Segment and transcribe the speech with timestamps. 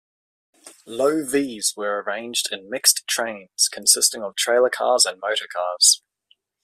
[0.87, 6.01] Lo-Vs were arranged in mixed trains consisting of trailer cars and motor cars.